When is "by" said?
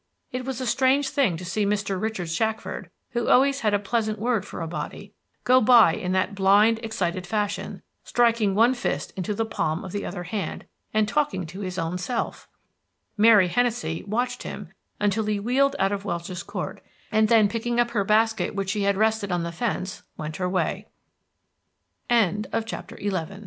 5.61-5.93